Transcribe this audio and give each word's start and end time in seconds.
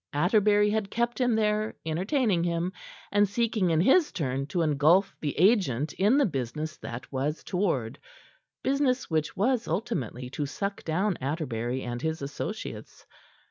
Atterbury 0.13 0.71
had 0.71 0.89
kept 0.89 1.21
him 1.21 1.35
there, 1.35 1.75
entertaining 1.85 2.43
him, 2.43 2.73
and 3.11 3.29
seeking 3.29 3.69
in 3.69 3.79
his 3.81 4.11
turn 4.11 4.47
to 4.47 4.63
engulf 4.63 5.15
the 5.21 5.37
agent 5.37 5.93
in 5.93 6.17
the 6.17 6.25
business 6.25 6.75
that 6.77 7.11
was 7.11 7.43
toward 7.43 7.99
business 8.63 9.11
which 9.11 9.37
was 9.37 9.67
ultimately 9.67 10.27
to 10.31 10.47
suck 10.47 10.83
down 10.83 11.17
Atterbury 11.17 11.83
and 11.83 12.01
his 12.01 12.23
associates. 12.23 13.05